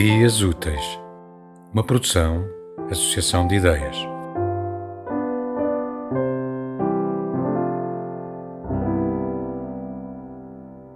[0.00, 0.80] Ideias Úteis,
[1.74, 2.48] uma produção,
[2.88, 3.96] associação de ideias.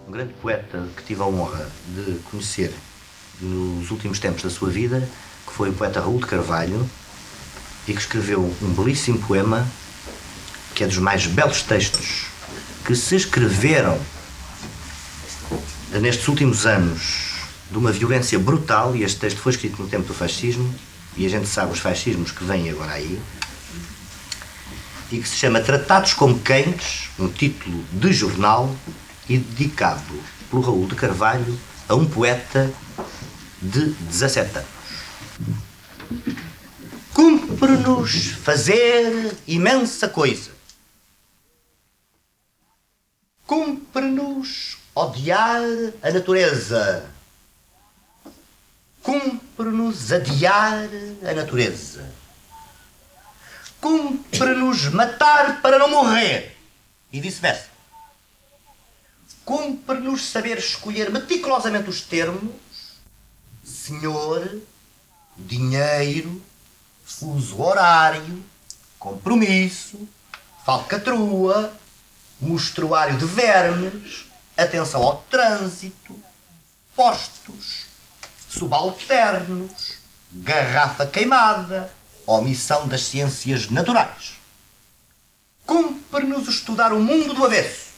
[0.06, 2.72] Um grande poeta que tive a honra de conhecer
[3.40, 5.00] nos últimos tempos da sua vida,
[5.48, 6.88] que foi o poeta Raul de Carvalho,
[7.88, 9.66] e que escreveu um belíssimo poema
[10.76, 12.26] que é dos mais belos textos
[12.86, 13.98] que se escreveram
[15.90, 17.31] nestes últimos anos
[17.72, 20.72] de uma violência brutal, e este texto foi escrito no tempo do fascismo,
[21.16, 23.18] e a gente sabe os fascismos que vêm agora aí,
[25.10, 28.74] e que se chama Tratados como Cães, um título de jornal,
[29.28, 31.58] e dedicado pelo Raul de Carvalho
[31.88, 32.72] a um poeta
[33.60, 34.68] de 17 anos.
[37.14, 40.50] Cumpre-nos fazer imensa coisa.
[43.46, 45.62] Cumpre-nos odiar
[46.02, 47.10] a natureza.
[49.62, 50.88] Cumpre-nos adiar
[51.24, 52.04] a natureza.
[53.80, 56.58] Cumpre-nos matar para não morrer.
[57.12, 57.68] E vice-versa.
[59.44, 62.50] Cumpre-nos saber escolher meticulosamente os termos
[63.64, 64.60] senhor,
[65.36, 66.42] dinheiro,
[67.04, 68.44] fuso horário,
[68.98, 70.08] compromisso,
[70.66, 71.72] falcatrua,
[72.40, 76.20] mostruário de vermes, atenção ao trânsito,
[76.96, 77.91] postos,
[78.52, 79.94] subalternos,
[80.30, 81.92] garrafa queimada,
[82.26, 84.34] omissão das ciências naturais.
[85.64, 87.92] Cumpre-nos estudar o mundo do avesso.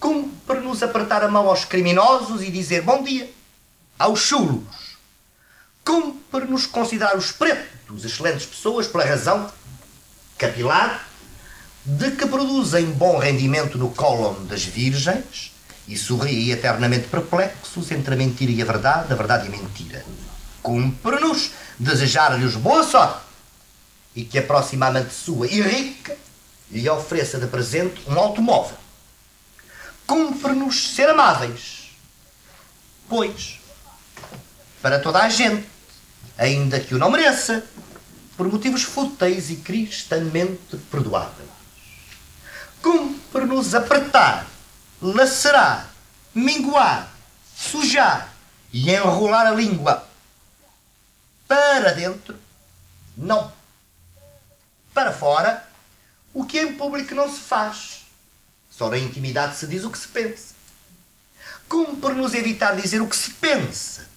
[0.00, 3.30] Cumpre-nos apertar a mão aos criminosos e dizer bom dia
[3.98, 4.96] aos chulos.
[5.84, 9.52] Cumpre-nos considerar os pretos excelentes pessoas pela razão
[10.38, 11.08] capilar
[11.84, 15.51] de que produzem bom rendimento no cólon das virgens
[15.92, 20.04] e sorriem eternamente perplexos entre a mentira e a verdade, a verdade e a mentira.
[20.62, 23.20] Cumpre-nos desejar-lhes boa sorte
[24.14, 26.16] e que a próxima amante sua e rica
[26.70, 28.76] lhe ofereça de presente um automóvel.
[30.06, 31.90] Cumpre-nos ser amáveis,
[33.08, 33.60] pois
[34.80, 35.66] para toda a gente,
[36.36, 37.64] ainda que o não mereça,
[38.36, 41.48] por motivos fúteis e cristamente perdoáveis.
[42.80, 44.46] Cumpre-nos apertar,
[45.02, 45.90] lacerar,
[46.32, 47.12] minguar,
[47.56, 48.32] sujar
[48.72, 50.08] e enrolar a língua
[51.48, 52.38] para dentro,
[53.16, 53.52] não.
[54.94, 55.66] Para fora,
[56.32, 58.06] o que em público não se faz.
[58.70, 60.54] Só na intimidade se diz o que se pensa.
[61.68, 64.08] Cumpre-nos evitar dizer o que se pensa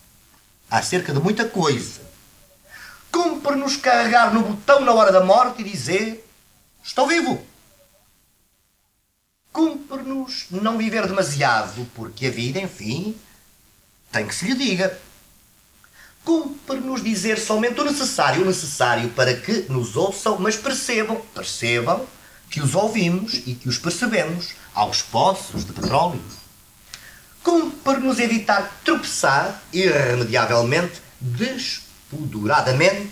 [0.69, 2.01] acerca de muita coisa.
[3.11, 6.25] Cumpre-nos carregar no botão na hora da morte e dizer:
[6.83, 7.45] Estou vivo.
[9.55, 13.15] Cumpre-nos não viver demasiado, porque a vida, enfim,
[14.11, 14.99] tem que se lhe diga.
[16.25, 22.05] Cumpre-nos dizer somente o necessário, o necessário para que nos ouçam, mas percebam, percebam
[22.49, 26.21] que os ouvimos e que os percebemos aos poços de petróleo
[27.41, 33.11] cumpre-nos evitar tropeçar irremediavelmente, despoduradamente,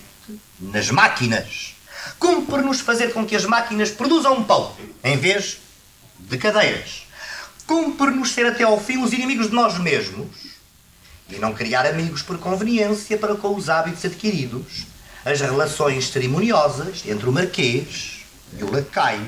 [0.60, 1.76] nas máquinas.
[2.18, 5.62] Cumpre-nos fazer com que as máquinas produzam pão, em vez
[6.20, 7.04] de cadeiras.
[7.66, 10.54] Cumpre-nos ser até ao fim os inimigos de nós mesmos
[11.30, 14.86] e não criar amigos por conveniência para com os hábitos adquiridos,
[15.26, 18.26] as relações cerimoniosas entre o marquês
[18.58, 19.26] e o lacaio,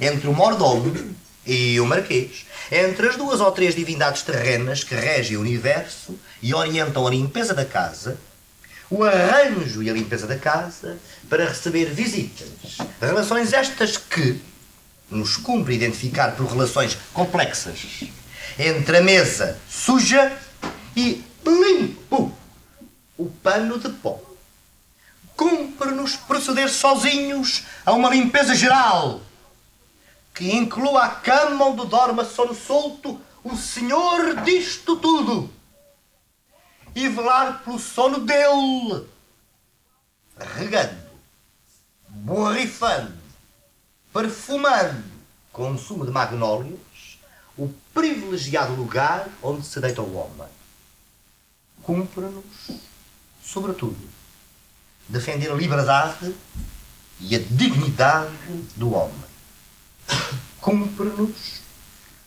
[0.00, 1.14] entre o mordomo
[1.46, 6.52] e o marquês, entre as duas ou três divindades terrenas que regem o universo e
[6.52, 8.18] orientam a limpeza da casa,
[8.90, 12.78] o arranjo e a limpeza da casa para receber visitas.
[13.00, 14.40] Relações estas que
[15.10, 18.04] nos cumpre identificar por relações complexas
[18.58, 20.36] entre a mesa suja
[20.96, 22.36] e limpo
[23.16, 24.20] o pano de pó.
[25.36, 29.20] Cumpre-nos proceder sozinhos a uma limpeza geral
[30.34, 35.50] que inclua a cama onde dorme sono solto o senhor disto tudo
[36.94, 39.06] e velar pelo sono dele,
[40.36, 41.10] regando,
[42.08, 43.18] borrifando,
[44.18, 45.04] Perfumando
[45.52, 47.20] consumo de magnólias,
[47.56, 50.48] o privilegiado lugar onde se deita o homem.
[51.84, 52.80] Cumpre-nos,
[53.40, 53.96] sobretudo,
[55.08, 56.34] defender a liberdade
[57.20, 58.34] e a dignidade
[58.74, 59.30] do homem.
[60.60, 61.60] Cumpre-nos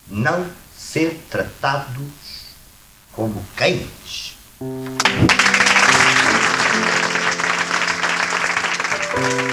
[0.08, 2.08] não ser tratados
[3.12, 4.38] como cães.
[9.14, 9.51] thank you